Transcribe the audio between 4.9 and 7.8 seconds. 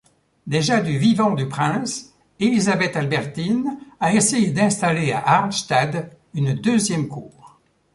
à Arnstadt une deuxième Cour.